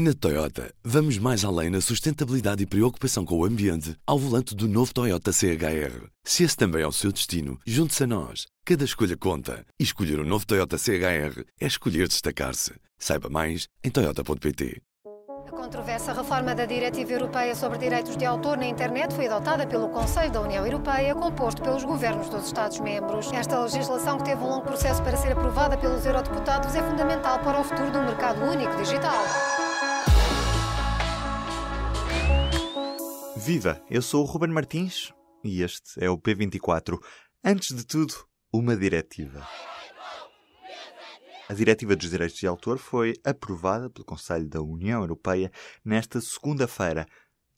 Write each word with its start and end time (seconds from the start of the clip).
Na 0.00 0.14
Toyota, 0.14 0.72
vamos 0.84 1.18
mais 1.18 1.44
além 1.44 1.70
na 1.70 1.80
sustentabilidade 1.80 2.62
e 2.62 2.66
preocupação 2.66 3.24
com 3.24 3.36
o 3.36 3.44
ambiente 3.44 3.96
ao 4.06 4.16
volante 4.16 4.54
do 4.54 4.68
novo 4.68 4.94
Toyota 4.94 5.32
CHR. 5.32 6.06
Se 6.22 6.44
esse 6.44 6.56
também 6.56 6.82
é 6.82 6.86
o 6.86 6.92
seu 6.92 7.10
destino, 7.10 7.58
junte-se 7.66 8.04
a 8.04 8.06
nós. 8.06 8.46
Cada 8.64 8.84
escolha 8.84 9.16
conta. 9.16 9.66
E 9.76 9.82
escolher 9.82 10.20
o 10.20 10.22
um 10.22 10.24
novo 10.24 10.46
Toyota 10.46 10.78
CHR 10.78 11.42
é 11.60 11.66
escolher 11.66 12.06
destacar-se. 12.06 12.74
Saiba 12.96 13.28
mais 13.28 13.66
em 13.82 13.90
Toyota.pt. 13.90 14.80
A 15.48 15.50
controversa 15.50 16.12
reforma 16.12 16.54
da 16.54 16.64
Diretiva 16.64 17.14
Europeia 17.14 17.56
sobre 17.56 17.78
Direitos 17.78 18.16
de 18.16 18.24
Autor 18.24 18.56
na 18.56 18.68
Internet 18.68 19.12
foi 19.12 19.26
adotada 19.26 19.66
pelo 19.66 19.88
Conselho 19.88 20.30
da 20.30 20.42
União 20.42 20.64
Europeia, 20.64 21.12
composto 21.16 21.60
pelos 21.60 21.82
governos 21.82 22.28
dos 22.28 22.46
Estados-membros. 22.46 23.32
Esta 23.32 23.60
legislação, 23.64 24.18
que 24.18 24.26
teve 24.26 24.40
um 24.44 24.48
longo 24.48 24.62
processo 24.62 25.02
para 25.02 25.16
ser 25.16 25.32
aprovada 25.32 25.76
pelos 25.76 26.06
eurodeputados, 26.06 26.72
é 26.76 26.88
fundamental 26.88 27.40
para 27.40 27.60
o 27.60 27.64
futuro 27.64 27.90
do 27.90 27.98
mercado 27.98 28.44
único 28.44 28.76
digital. 28.76 29.67
Viva! 33.48 33.82
Eu 33.88 34.02
sou 34.02 34.24
o 34.24 34.26
Ruben 34.26 34.50
Martins 34.50 35.10
e 35.42 35.62
este 35.62 36.04
é 36.04 36.10
o 36.10 36.18
P24. 36.18 36.98
Antes 37.42 37.74
de 37.74 37.82
tudo, 37.82 38.14
uma 38.52 38.76
diretiva. 38.76 39.48
A 41.48 41.54
Diretiva 41.54 41.96
dos 41.96 42.10
Direitos 42.10 42.36
de 42.36 42.46
Autor 42.46 42.76
foi 42.76 43.14
aprovada 43.24 43.88
pelo 43.88 44.04
Conselho 44.04 44.46
da 44.46 44.60
União 44.60 45.00
Europeia 45.00 45.50
nesta 45.82 46.20
segunda-feira. 46.20 47.06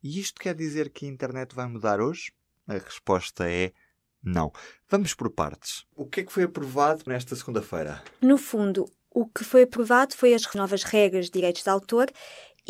E 0.00 0.20
isto 0.20 0.40
quer 0.40 0.54
dizer 0.54 0.90
que 0.90 1.06
a 1.06 1.08
internet 1.08 1.56
vai 1.56 1.66
mudar 1.66 2.00
hoje? 2.00 2.32
A 2.68 2.74
resposta 2.74 3.50
é 3.50 3.72
não. 4.22 4.52
Vamos 4.88 5.12
por 5.12 5.28
partes. 5.28 5.84
O 5.96 6.06
que 6.06 6.20
é 6.20 6.22
que 6.22 6.32
foi 6.32 6.44
aprovado 6.44 7.02
nesta 7.08 7.34
segunda-feira? 7.34 8.00
No 8.22 8.38
fundo, 8.38 8.88
o 9.12 9.26
que 9.26 9.42
foi 9.42 9.62
aprovado 9.62 10.14
foi 10.14 10.34
as 10.34 10.42
novas 10.54 10.84
regras 10.84 11.24
de 11.24 11.32
direitos 11.32 11.64
de 11.64 11.68
autor 11.68 12.06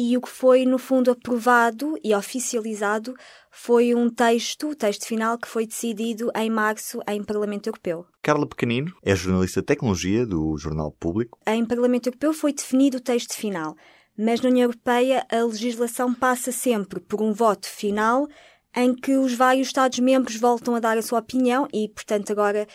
e 0.00 0.16
o 0.16 0.20
que 0.22 0.30
foi, 0.30 0.64
no 0.64 0.78
fundo, 0.78 1.10
aprovado 1.10 1.94
e 2.02 2.14
oficializado 2.14 3.14
foi 3.50 3.94
um 3.94 4.08
texto, 4.08 4.70
o 4.70 4.74
texto 4.74 5.06
final, 5.06 5.36
que 5.36 5.46
foi 5.46 5.66
decidido 5.66 6.30
em 6.34 6.48
março 6.48 7.00
em 7.06 7.22
Parlamento 7.22 7.66
Europeu. 7.66 8.06
Carla 8.22 8.48
Pequenino 8.48 8.94
é 9.02 9.14
jornalista 9.14 9.60
de 9.60 9.66
tecnologia 9.66 10.24
do 10.24 10.56
Jornal 10.56 10.90
Público. 10.90 11.38
Em 11.46 11.66
Parlamento 11.66 12.06
Europeu 12.06 12.32
foi 12.32 12.54
definido 12.54 12.96
o 12.96 13.00
texto 13.00 13.34
final, 13.34 13.76
mas 14.16 14.40
na 14.40 14.48
União 14.48 14.64
Europeia 14.64 15.26
a 15.30 15.44
legislação 15.44 16.14
passa 16.14 16.50
sempre 16.50 16.98
por 16.98 17.20
um 17.20 17.34
voto 17.34 17.68
final 17.68 18.26
em 18.74 18.94
que 18.94 19.18
os 19.18 19.34
vários 19.34 19.66
Estados-membros 19.66 20.36
voltam 20.36 20.74
a 20.74 20.80
dar 20.80 20.96
a 20.96 21.02
sua 21.02 21.18
opinião 21.18 21.68
e, 21.74 21.88
portanto, 21.90 22.30
agora 22.30 22.66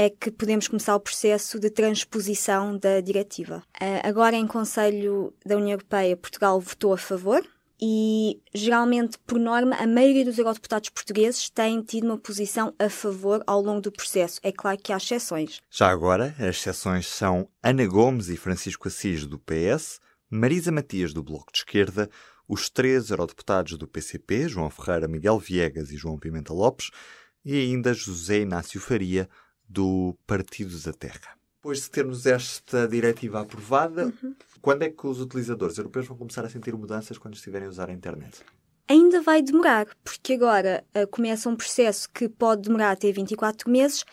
é 0.00 0.08
que 0.08 0.30
podemos 0.30 0.66
começar 0.66 0.96
o 0.96 1.00
processo 1.00 1.60
de 1.60 1.68
transposição 1.68 2.78
da 2.78 3.02
diretiva. 3.02 3.62
Ah, 3.78 4.08
agora, 4.08 4.34
em 4.34 4.46
Conselho 4.46 5.34
da 5.44 5.56
União 5.56 5.72
Europeia, 5.72 6.16
Portugal 6.16 6.58
votou 6.58 6.94
a 6.94 6.98
favor 6.98 7.46
e, 7.78 8.40
geralmente, 8.54 9.18
por 9.26 9.38
norma, 9.38 9.76
a 9.76 9.86
maioria 9.86 10.24
dos 10.24 10.38
eurodeputados 10.38 10.88
portugueses 10.88 11.50
tem 11.50 11.82
tido 11.82 12.04
uma 12.04 12.16
posição 12.16 12.74
a 12.78 12.88
favor 12.88 13.42
ao 13.46 13.60
longo 13.60 13.82
do 13.82 13.92
processo. 13.92 14.40
É 14.42 14.50
claro 14.50 14.78
que 14.82 14.90
há 14.90 14.96
exceções. 14.96 15.60
Já 15.70 15.90
agora, 15.90 16.34
as 16.38 16.56
exceções 16.56 17.06
são 17.06 17.46
Ana 17.62 17.86
Gomes 17.86 18.30
e 18.30 18.38
Francisco 18.38 18.88
Assis, 18.88 19.26
do 19.26 19.38
PS, 19.38 20.00
Marisa 20.30 20.72
Matias, 20.72 21.12
do 21.12 21.22
Bloco 21.22 21.52
de 21.52 21.58
Esquerda, 21.58 22.08
os 22.48 22.70
três 22.70 23.10
eurodeputados 23.10 23.76
do 23.76 23.86
PCP, 23.86 24.48
João 24.48 24.70
Ferreira, 24.70 25.06
Miguel 25.06 25.38
Viegas 25.38 25.90
e 25.90 25.96
João 25.96 26.18
Pimenta 26.18 26.54
Lopes, 26.54 26.90
e 27.44 27.54
ainda 27.54 27.92
José 27.92 28.40
Inácio 28.40 28.80
Faria, 28.80 29.28
do 29.70 30.16
Partido 30.26 30.76
da 30.80 30.92
Terra. 30.92 31.38
Depois 31.62 31.82
de 31.82 31.90
termos 31.90 32.26
esta 32.26 32.88
diretiva 32.88 33.40
aprovada, 33.40 34.06
uhum. 34.06 34.34
quando 34.60 34.82
é 34.82 34.90
que 34.90 35.06
os 35.06 35.20
utilizadores 35.20 35.78
europeus 35.78 36.06
vão 36.06 36.16
começar 36.16 36.44
a 36.44 36.48
sentir 36.48 36.74
mudanças 36.74 37.18
quando 37.18 37.34
estiverem 37.34 37.68
a 37.68 37.70
usar 37.70 37.88
a 37.88 37.92
internet? 37.92 38.40
Ainda 38.88 39.22
vai 39.22 39.40
demorar, 39.40 39.86
porque 40.02 40.32
agora 40.32 40.82
uh, 40.96 41.06
começa 41.06 41.48
um 41.48 41.54
processo 41.54 42.10
que 42.10 42.28
pode 42.28 42.62
demorar 42.62 42.90
até 42.90 43.12
24 43.12 43.70
meses, 43.70 44.04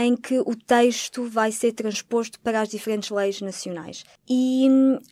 em 0.00 0.14
que 0.14 0.38
o 0.38 0.54
texto 0.54 1.24
vai 1.24 1.50
ser 1.50 1.72
transposto 1.72 2.38
para 2.38 2.60
as 2.60 2.68
diferentes 2.68 3.10
leis 3.10 3.40
nacionais. 3.40 4.04
E, 4.28 4.68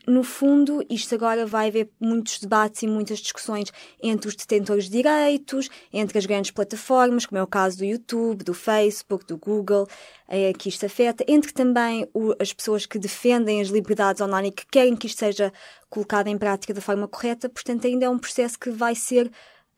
no 0.06 0.22
fundo, 0.22 0.80
isto 0.88 1.12
agora 1.12 1.44
vai 1.44 1.66
haver 1.66 1.91
muitos 1.98 2.38
debates 2.38 2.84
e 2.84 2.86
muitas 2.86 3.19
discussões 3.19 3.72
entre 4.00 4.28
os 4.28 4.36
detentores 4.36 4.84
de 4.84 5.02
direitos, 5.02 5.69
entre 5.92 6.16
as 6.16 6.24
grandes 6.24 6.52
plataformas, 6.52 7.26
como 7.26 7.36
é 7.36 7.42
o 7.42 7.48
caso 7.48 7.78
do 7.78 7.84
YouTube, 7.84 8.44
do 8.44 8.54
Facebook, 8.54 9.26
do 9.26 9.36
Google, 9.36 9.88
é, 10.28 10.52
que 10.52 10.69
isto 10.69 10.86
afeta, 10.86 11.24
entre 11.26 11.53
também 11.53 12.08
o, 12.14 12.32
as 12.38 12.53
pessoas 12.53 12.86
que 12.86 12.97
defendem 12.97 13.60
as 13.60 13.66
liberdades 13.66 14.22
online 14.22 14.50
e 14.50 14.53
que 14.53 14.66
querem 14.70 14.94
que 14.94 15.08
isto 15.08 15.18
seja 15.18 15.53
colocado 15.91 16.28
em 16.28 16.38
prática 16.38 16.72
da 16.72 16.80
forma 16.80 17.08
correta. 17.08 17.48
Portanto, 17.48 17.88
ainda 17.88 18.04
é 18.04 18.08
um 18.08 18.20
processo 18.20 18.56
que 18.56 18.70
vai 18.70 18.94
ser 18.94 19.26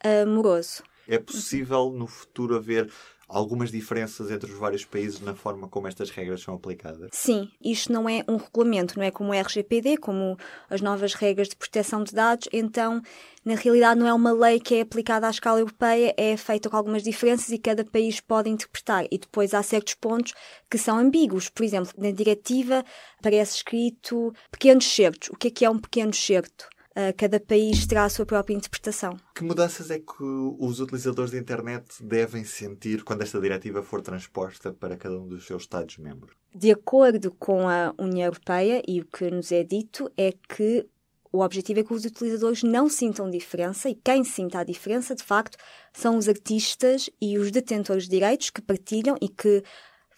uh, 0.04 0.26
moroso. 0.28 0.82
É 1.08 1.19
possível 1.19 1.90
no 1.90 2.06
futuro 2.06 2.56
haver 2.56 2.92
algumas 3.28 3.71
diferenças 3.71 4.31
entre 4.31 4.50
os 4.50 4.59
vários 4.59 4.84
países 4.84 5.21
na 5.21 5.34
forma 5.34 5.69
como 5.69 5.87
estas 5.87 6.11
regras 6.11 6.41
são 6.41 6.55
aplicadas? 6.55 7.11
Sim, 7.12 7.50
isto 7.62 7.93
não 7.93 8.09
é 8.09 8.25
um 8.27 8.37
regulamento, 8.37 8.99
não 8.99 9.05
é 9.05 9.11
como 9.11 9.31
o 9.31 9.34
RGPD, 9.34 9.99
como 9.99 10.37
as 10.71 10.81
novas 10.81 11.15
regras 11.15 11.49
de 11.49 11.56
proteção 11.56 12.03
de 12.03 12.15
dados, 12.15 12.49
então 12.53 13.03
na 13.44 13.55
realidade 13.55 14.00
não 14.00 14.06
é 14.06 14.12
uma 14.12 14.33
lei 14.33 14.59
que 14.59 14.77
é 14.77 14.81
aplicada 14.81 15.27
à 15.27 15.31
escala 15.31 15.59
europeia, 15.59 16.15
é 16.17 16.37
feita 16.37 16.71
com 16.71 16.77
algumas 16.77 17.03
diferenças 17.03 17.50
e 17.50 17.59
cada 17.59 17.84
país 17.84 18.21
pode 18.21 18.49
interpretar. 18.49 19.06
E 19.11 19.19
depois 19.19 19.55
há 19.55 19.62
certos 19.62 19.94
pontos 19.94 20.34
que 20.71 20.78
são 20.78 20.99
ambíguos. 20.99 21.49
Por 21.49 21.65
exemplo, 21.65 21.93
na 21.97 22.11
diretiva 22.11 22.84
aparece 23.19 23.56
escrito 23.56 24.33
pequenos 24.50 24.87
certos. 24.87 25.28
O 25.31 25.37
que 25.37 25.49
é 25.49 25.50
que 25.50 25.65
é 25.65 25.71
um 25.71 25.78
pequeno 25.78 26.12
certo? 26.12 26.69
Uh, 26.98 27.14
cada 27.16 27.38
país 27.38 27.86
terá 27.86 28.04
a 28.04 28.09
sua 28.09 28.26
própria 28.26 28.54
interpretação. 28.54 29.16
Que 29.34 29.44
mudanças 29.44 29.91
é 29.91 29.98
que 29.98 30.25
os 30.59 30.81
utilizadores 30.81 31.31
da 31.31 31.38
internet 31.38 32.03
devem 32.03 32.44
sentir 32.44 33.04
quando 33.04 33.22
esta 33.22 33.41
diretiva 33.41 33.82
for 33.82 34.03
transposta 34.03 34.72
para 34.72 34.97
cada 34.97 35.19
um 35.19 35.28
dos 35.28 35.47
seus 35.47 35.62
Estados-membros? 35.62 36.34
De 36.54 36.72
acordo 36.72 37.31
com 37.31 37.69
a 37.69 37.94
União 37.98 38.26
Europeia, 38.26 38.82
e 38.88 39.00
o 39.00 39.06
que 39.06 39.31
nos 39.31 39.53
é 39.53 39.62
dito 39.62 40.10
é 40.16 40.32
que 40.32 40.87
o 41.31 41.41
objetivo 41.41 41.81
é 41.81 41.84
que 41.84 41.92
os 41.92 42.04
utilizadores 42.04 42.62
não 42.62 42.88
sintam 42.88 43.31
diferença 43.31 43.88
e 43.91 43.94
quem 43.94 44.25
sinta 44.25 44.60
a 44.60 44.64
diferença, 44.64 45.14
de 45.14 45.22
facto, 45.22 45.58
são 45.92 46.16
os 46.16 46.28
artistas 46.28 47.10
e 47.20 47.38
os 47.38 47.50
detentores 47.50 48.04
de 48.04 48.10
direitos 48.10 48.50
que 48.50 48.62
partilham 48.62 49.16
e 49.20 49.28
que 49.28 49.62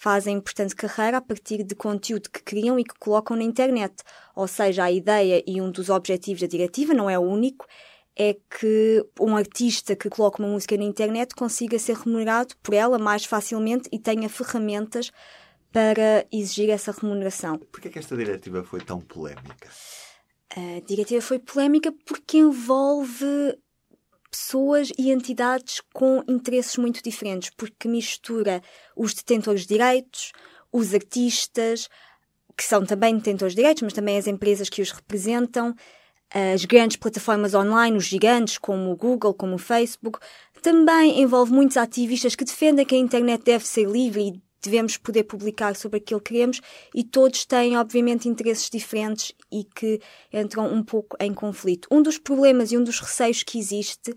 fazem, 0.01 0.41
portanto, 0.41 0.75
carreira 0.75 1.19
a 1.19 1.21
partir 1.21 1.63
de 1.63 1.75
conteúdo 1.75 2.31
que 2.31 2.43
criam 2.43 2.79
e 2.81 2.85
que 2.85 2.99
colocam 2.99 3.37
na 3.37 3.43
internet. 3.43 4.03
Ou 4.35 4.49
seja, 4.49 4.85
a 4.85 4.91
ideia 4.91 5.45
e 5.47 5.61
um 5.61 5.71
dos 5.71 5.91
objetivos 5.91 6.41
da 6.41 6.47
diretiva, 6.47 6.95
não 6.95 7.11
é 7.11 7.19
o 7.19 7.23
único, 7.23 7.67
é 8.17 8.33
que 8.33 9.05
um 9.21 9.37
artista 9.37 9.95
que 9.95 10.09
coloca 10.09 10.43
uma 10.43 10.49
música 10.49 10.75
na 10.75 10.85
internet 10.85 11.35
consiga 11.35 11.79
ser 11.79 11.97
remunerado 11.97 12.55
por 12.63 12.73
ela 12.73 12.99
mais 12.99 13.27
facilmente 13.27 13.91
e 13.93 13.99
tenha 13.99 14.27
ferramentas 14.31 15.13
para 15.71 16.27
exigir 16.33 16.71
essa 16.71 16.93
remuneração. 16.93 17.59
Por 17.59 17.83
que 17.83 17.89
é 17.89 17.91
que 17.91 17.99
esta 17.99 18.17
diretiva 18.17 18.65
foi 18.65 18.81
tão 18.81 19.03
polémica? 19.03 19.69
A 20.57 20.81
diretiva 20.87 21.21
foi 21.21 21.39
polémica 21.39 21.93
porque 22.07 22.39
envolve 22.39 23.55
pessoas 24.31 24.93
e 24.97 25.11
entidades 25.11 25.83
com 25.93 26.23
interesses 26.29 26.77
muito 26.77 27.03
diferentes, 27.03 27.51
porque 27.57 27.89
mistura 27.89 28.63
os 28.97 29.13
detentores 29.13 29.63
de 29.63 29.69
direitos, 29.69 30.33
os 30.73 30.95
artistas, 30.95 31.89
que 32.57 32.65
são 32.65 32.85
também 32.85 33.17
detentores 33.17 33.55
de 33.55 33.61
direitos, 33.61 33.83
mas 33.83 33.93
também 33.93 34.17
as 34.17 34.27
empresas 34.27 34.69
que 34.69 34.83
os 34.83 34.91
representam, 34.91 35.75
as 36.33 36.65
grandes 36.65 36.97
plataformas 36.97 37.55
online, 37.55 37.97
os 37.97 38.05
gigantes 38.05 38.57
como 38.57 38.93
o 38.93 38.97
Google, 38.97 39.35
como 39.35 39.55
o 39.55 39.59
Facebook. 39.59 40.19
Também 40.63 41.21
envolve 41.21 41.53
muitos 41.53 41.77
ativistas 41.77 42.37
que 42.37 42.45
defendem 42.45 42.87
que 42.87 42.95
a 42.95 42.99
internet 42.99 43.43
deve 43.43 43.67
ser 43.67 43.89
livre 43.89 44.23
e 44.23 44.50
devemos 44.63 44.97
poder 44.97 45.25
publicar 45.25 45.75
sobre 45.77 45.99
aquilo 45.99 46.21
que 46.21 46.33
queremos 46.33 46.61
e 46.95 47.03
todos 47.03 47.45
têm, 47.45 47.77
obviamente, 47.77 48.29
interesses 48.29 48.69
diferentes 48.71 49.33
e 49.51 49.65
que 49.65 50.01
entram 50.33 50.73
um 50.73 50.83
pouco 50.83 51.17
em 51.21 51.33
conflito. 51.33 51.89
Um 51.91 52.03
dos 52.03 52.19
problemas 52.19 52.73
e 52.73 52.79
um 52.79 52.85
dos 52.85 53.01
receios 53.01 53.43
que 53.43 53.59
existe 53.59 54.15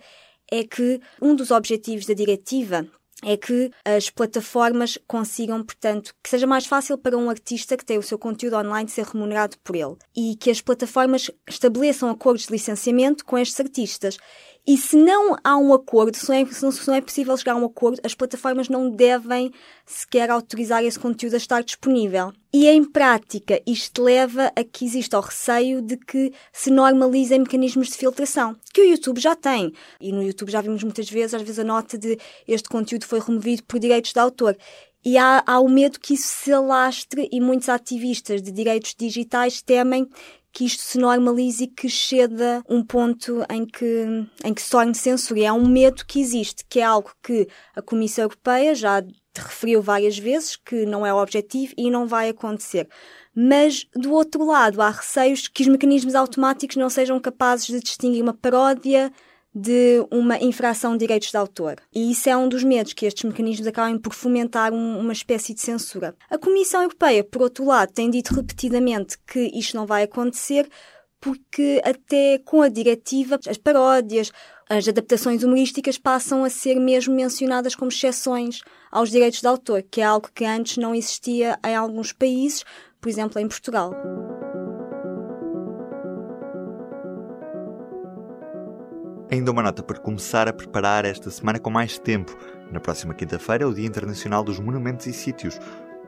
é 0.52 0.64
que 0.64 1.00
um 1.22 1.36
dos 1.36 1.52
objetivos 1.52 2.06
da 2.06 2.14
diretiva 2.14 2.88
é 3.26 3.38
que 3.38 3.72
as 3.86 4.10
plataformas 4.10 4.98
consigam, 5.08 5.64
portanto, 5.64 6.14
que 6.22 6.30
seja 6.30 6.46
mais 6.46 6.66
fácil 6.66 6.98
para 6.98 7.18
um 7.18 7.30
artista 7.30 7.78
que 7.78 7.86
tem 7.86 7.98
o 7.98 8.04
seu 8.04 8.20
conteúdo 8.20 8.58
online 8.58 8.90
ser 8.90 9.06
remunerado 9.06 9.58
por 9.64 9.76
ele 9.76 9.96
e 10.16 10.36
que 10.36 10.52
as 10.52 10.62
plataformas 10.62 11.32
estabeleçam 11.48 12.10
acordos 12.10 12.48
de 12.48 12.52
licenciamento 12.52 13.26
com 13.26 13.38
estes 13.38 13.60
artistas. 13.60 14.18
E 14.66 14.78
se 14.78 14.96
não 14.96 15.36
há 15.44 15.58
um 15.58 15.74
acordo, 15.74 16.16
se 16.16 16.30
não, 16.30 16.36
é, 16.36 16.46
se 16.46 16.88
não 16.88 16.96
é 16.96 17.02
possível 17.02 17.36
chegar 17.36 17.52
a 17.52 17.58
um 17.58 17.66
acordo, 17.66 18.00
as 18.02 18.16
plataformas 18.16 18.70
não 18.70 18.90
devem 18.90 19.52
sequer 19.86 20.30
autorizar 20.30 20.82
esse 20.86 20.98
conteúdo 20.98 21.34
a 21.34 21.38
estar 21.38 21.62
disponível. 21.62 22.32
E 22.54 22.68
em 22.68 22.82
prática, 22.82 23.62
isto 23.68 24.02
leva 24.02 24.54
a 24.56 24.64
que 24.64 24.86
exista 24.86 25.18
o 25.18 25.22
receio 25.22 25.82
de 25.82 25.98
que 25.98 26.32
se 26.54 26.72
normalizem 26.72 27.40
mecanismos 27.40 27.90
de 27.90 27.98
filtração, 27.98 28.56
que 28.74 28.80
o 28.80 28.86
YouTube 28.86 29.20
já 29.20 29.36
tem. 29.36 29.74
E 30.00 30.14
no 30.14 30.24
YouTube 30.24 30.52
já 30.52 30.62
vimos 30.62 30.82
muitas 30.82 31.10
vezes, 31.10 31.34
às 31.34 31.42
vezes, 31.42 31.60
a 31.60 31.64
nota 31.66 31.98
de 31.98 32.18
este 32.48 32.70
conteúdo 32.70 33.06
foi 33.06 33.20
removido 33.20 33.64
por 33.64 33.80
direitos 33.80 34.14
de 34.14 34.20
autor. 34.20 34.58
E 35.04 35.18
há, 35.18 35.44
há 35.46 35.60
o 35.60 35.68
medo 35.68 36.00
que 36.00 36.14
isso 36.14 36.28
se 36.28 36.54
alastre 36.54 37.28
e 37.30 37.42
muitos 37.42 37.68
ativistas 37.68 38.42
de 38.42 38.54
direitos 38.54 38.96
digitais 38.98 39.62
temem 39.62 40.08
que 40.54 40.66
isto 40.66 40.84
se 40.84 41.00
normalize 41.00 41.64
e 41.64 41.68
que 41.68 41.90
ceda 41.90 42.64
um 42.70 42.84
ponto 42.84 43.44
em 43.50 43.66
que, 43.66 44.06
em 44.46 44.54
que 44.54 44.62
se 44.62 44.70
torne 44.70 44.94
censura. 44.94 45.40
E 45.40 45.44
é 45.44 45.52
um 45.52 45.68
medo 45.68 46.06
que 46.06 46.22
existe, 46.22 46.64
que 46.70 46.80
é 46.80 46.84
algo 46.84 47.12
que 47.24 47.48
a 47.76 47.82
Comissão 47.82 48.26
Europeia 48.26 48.76
já 48.76 49.04
referiu 49.36 49.82
várias 49.82 50.18
vezes 50.18 50.56
que 50.56 50.86
não 50.86 51.04
é 51.04 51.12
o 51.12 51.18
objetivo 51.18 51.74
e 51.76 51.90
não 51.90 52.06
vai 52.06 52.30
acontecer. 52.30 52.88
Mas, 53.36 53.88
do 53.96 54.12
outro 54.12 54.46
lado, 54.46 54.80
há 54.80 54.92
receios 54.92 55.48
que 55.48 55.64
os 55.64 55.68
mecanismos 55.68 56.14
automáticos 56.14 56.78
não 56.78 56.90
sejam 56.90 57.20
capazes 57.20 57.66
de 57.66 57.80
distinguir 57.80 58.22
uma 58.22 58.34
paródia 58.34 59.12
de 59.54 60.06
uma 60.10 60.38
infração 60.38 60.94
de 60.94 61.00
direitos 61.00 61.30
de 61.30 61.38
autor. 61.38 61.76
E 61.94 62.12
isso 62.12 62.30
é 62.30 62.36
um 62.36 62.50
dos 62.50 62.64
medos 62.64 62.94
que 62.94 63.06
estes 63.06 63.24
mecanismos 63.24 63.68
acabem 63.68 63.98
por 63.98 64.14
fomentar 64.14 64.74
um, 64.74 65.00
uma 65.00 65.14
espécie 65.14 65.54
de 65.54 65.62
censura. 65.62 66.16
A 66.30 66.38
Comissão 66.38 66.82
Europeia, 66.82 67.24
por 67.24 67.42
outro 67.42 67.66
lado, 67.66 67.92
tem 67.94 68.10
dito 68.10 68.34
repetidamente 68.34 69.18
que 69.28 69.52
isto 69.54 69.78
não 69.78 69.86
vai 69.86 70.04
acontecer 70.04 70.68
porque 71.24 71.82
até 71.86 72.38
com 72.40 72.62
a 72.62 72.68
diretiva 72.68 73.40
as 73.48 73.58
paródias, 73.58 74.30
as 74.70 74.86
adaptações 74.88 75.42
humorísticas 75.42 75.98
passam 75.98 76.44
a 76.44 76.50
ser 76.50 76.76
mesmo 76.76 77.16
mencionadas 77.16 77.76
como 77.76 77.90
exceções 77.90 78.60
aos 78.92 79.10
direitos 79.10 79.40
de 79.40 79.48
autor, 79.48 79.84
que 79.84 80.02
é 80.02 80.04
algo 80.04 80.30
que 80.36 80.44
antes 80.44 80.76
não 80.76 80.94
existia 80.94 81.58
em 81.66 81.76
alguns 81.76 82.12
países, 82.12 82.66
por 83.00 83.08
exemplo, 83.08 83.40
em 83.40 83.48
Portugal. 83.48 83.94
Ainda 89.34 89.50
uma 89.50 89.64
nota 89.64 89.82
para 89.82 89.98
começar 89.98 90.48
a 90.48 90.54
preparar 90.54 91.06
esta 91.06 91.32
semana 91.32 91.58
com 91.58 91.72
mais 91.72 91.98
tempo. 91.98 92.38
Na 92.72 92.80
próxima 92.80 93.16
quinta-feira 93.16 93.64
é 93.64 93.66
o 93.66 93.74
Dia 93.74 93.88
Internacional 93.88 94.44
dos 94.44 94.60
Monumentos 94.60 95.08
e 95.08 95.12
Sítios, 95.12 95.58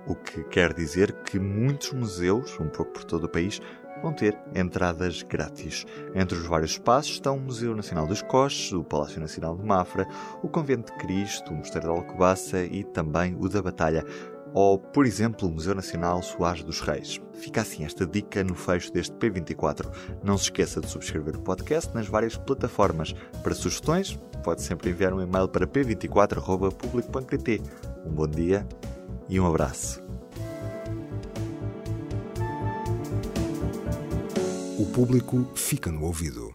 o 0.06 0.14
que 0.14 0.44
quer 0.44 0.72
dizer 0.72 1.12
que 1.24 1.40
muitos 1.40 1.92
museus, 1.92 2.56
um 2.60 2.70
pouco 2.70 2.94
por 2.94 3.04
todo 3.04 3.24
o 3.24 3.28
país, 3.28 3.60
vão 4.00 4.14
ter 4.14 4.38
entradas 4.54 5.24
grátis. 5.24 5.88
Entre 6.14 6.38
os 6.38 6.46
vários 6.46 6.74
espaços 6.74 7.14
estão 7.14 7.38
o 7.38 7.42
Museu 7.42 7.76
Nacional 7.76 8.06
dos 8.06 8.22
Coches, 8.22 8.72
o 8.72 8.84
Palácio 8.84 9.20
Nacional 9.20 9.58
de 9.58 9.66
Mafra, 9.66 10.08
o 10.44 10.48
Convento 10.48 10.94
de 10.94 11.00
Cristo, 11.00 11.52
o 11.52 11.56
Mosteiro 11.56 11.88
da 11.88 11.94
Alcobaça 11.94 12.64
e 12.64 12.84
também 12.84 13.36
o 13.40 13.50
da 13.50 13.60
Batalha 13.60 14.06
ou, 14.56 14.80
por 14.80 15.06
exemplo, 15.06 15.50
o 15.50 15.52
Museu 15.52 15.76
Nacional 15.76 16.24
Soares 16.24 16.64
dos 16.64 16.80
Reis. 16.80 17.20
Fica 17.34 17.60
assim 17.60 17.84
esta 17.84 18.08
dica 18.08 18.42
no 18.42 18.56
fecho 18.56 18.92
deste 18.94 19.14
P24. 19.18 19.86
Não 20.24 20.38
se 20.38 20.46
esqueça 20.46 20.80
de 20.80 20.90
subscrever 20.90 21.36
o 21.36 21.42
podcast 21.42 21.94
nas 21.94 22.08
várias 22.08 22.38
plataformas. 22.38 23.14
Para 23.44 23.54
sugestões, 23.54 24.18
pode 24.46 24.62
sempre 24.62 24.92
enviar 24.92 25.14
um 25.14 25.22
e-mail 25.22 25.50
para 25.50 25.68
p24.public.pt. 25.68 27.62
Um 28.06 28.12
bom 28.12 28.28
dia 28.28 28.66
e 29.28 29.38
um 29.38 29.46
abraço. 29.46 30.02
O 34.80 34.86
público 34.86 35.52
fica 35.54 35.92
no 35.92 36.06
ouvido. 36.06 36.55